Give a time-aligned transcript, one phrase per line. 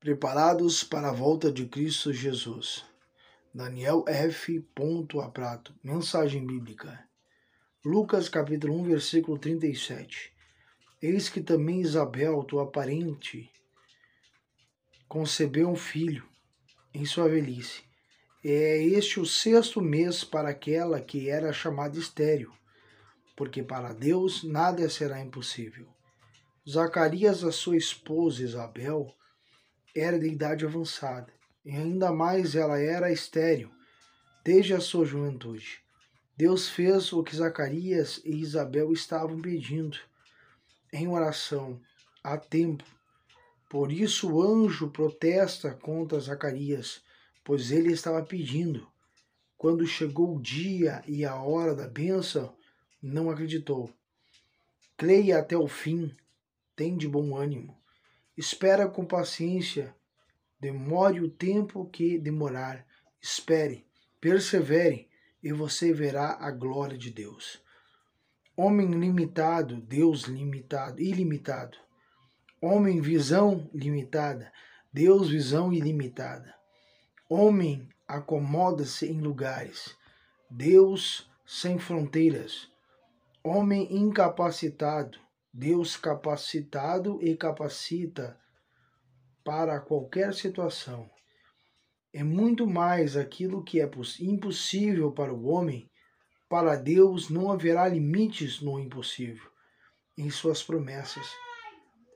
[0.00, 2.84] Preparados para a volta de Cristo Jesus.
[3.52, 4.64] Daniel F.
[5.34, 5.74] Prato.
[5.82, 7.04] Mensagem bíblica.
[7.84, 10.32] Lucas capítulo 1, versículo 37.
[11.02, 13.50] Eis que também Isabel, tua parente,
[15.08, 16.24] concebeu um filho
[16.94, 17.82] em sua velhice.
[18.44, 22.52] É este o sexto mês para aquela que era chamada estéril,
[23.36, 25.88] porque para Deus nada será impossível.
[26.70, 29.12] Zacarias, a sua esposa Isabel,
[29.98, 31.32] era de idade avançada,
[31.64, 33.70] e ainda mais ela era estéril
[34.44, 35.80] desde a sua juventude.
[36.36, 39.98] Deus fez o que Zacarias e Isabel estavam pedindo
[40.92, 41.80] em oração
[42.22, 42.84] há tempo.
[43.68, 47.02] Por isso o anjo protesta contra Zacarias,
[47.44, 48.86] pois ele estava pedindo.
[49.56, 52.54] Quando chegou o dia e a hora da bênção,
[53.02, 53.92] não acreditou.
[54.96, 56.14] Creia até o fim,
[56.74, 57.76] tem de bom ânimo.
[58.38, 59.92] Espera com paciência,
[60.60, 62.86] demore o tempo que demorar.
[63.20, 63.84] Espere,
[64.20, 65.08] persevere
[65.42, 67.60] e você verá a glória de Deus.
[68.56, 71.76] Homem limitado, Deus limitado, ilimitado.
[72.62, 74.52] Homem visão limitada,
[74.92, 76.54] Deus visão ilimitada.
[77.28, 79.96] Homem acomoda-se em lugares,
[80.48, 82.70] Deus sem fronteiras.
[83.42, 85.18] Homem incapacitado,
[85.52, 88.38] Deus capacitado e capacita
[89.44, 91.10] para qualquer situação.
[92.12, 95.90] É muito mais aquilo que é impossível para o homem,
[96.48, 99.48] para Deus não haverá limites no impossível
[100.16, 101.26] em suas promessas.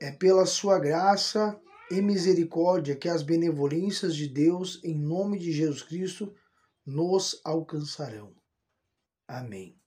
[0.01, 5.83] É pela sua graça e misericórdia que as benevolências de Deus, em nome de Jesus
[5.83, 6.33] Cristo,
[6.85, 8.35] nos alcançarão.
[9.27, 9.82] Amém.